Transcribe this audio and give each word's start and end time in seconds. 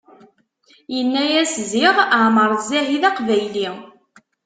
Yenna-yas 0.95 1.53
ziɣ 1.69 1.95
Ɛmer 2.25 2.51
Zzahi 2.61 2.97
d 3.01 3.03
aqbayli! 3.09 3.67